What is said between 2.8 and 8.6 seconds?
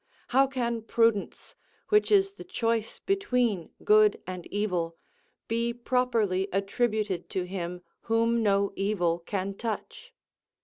between good and evil, be properly attributed to him whom